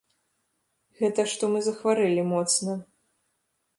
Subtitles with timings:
[1.01, 2.71] Гэта што мы захварэлі моцна.